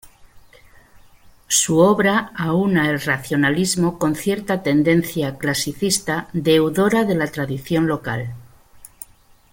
[1.47, 8.33] Su obra aúna el racionalismo con cierta tendencia clasicista deudora de la tradición local.